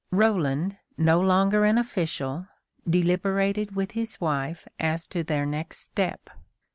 [0.09, 2.47] Roland, no longer an official,
[2.89, 6.31] deliberated with his wife as to their next step.